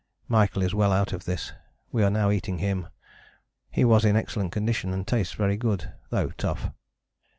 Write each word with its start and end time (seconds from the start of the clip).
Michael 0.27 0.63
is 0.63 0.73
well 0.73 0.91
out 0.91 1.13
of 1.13 1.25
this: 1.25 1.53
we 1.91 2.01
are 2.03 2.09
now 2.09 2.31
eating 2.31 2.57
him. 2.57 2.87
He 3.69 3.85
was 3.85 4.03
in 4.03 4.15
excellent 4.15 4.51
condition 4.51 4.91
and 4.93 5.05
tastes 5.07 5.35
very 5.35 5.57
good, 5.57 5.91
though 6.09 6.31
tough." 6.39 6.71